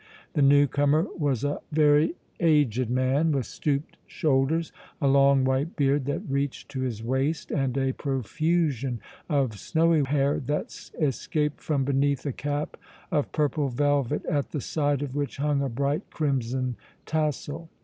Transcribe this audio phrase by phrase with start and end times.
[0.33, 6.05] The new comer was a very aged man, with stooped shoulders, a long white beard
[6.05, 12.25] that reached to his waist and a profusion of snowy hair that escaped from beneath
[12.25, 12.77] a cap
[13.11, 17.69] of purple velvet at the side of which hung a bright crimson tassel.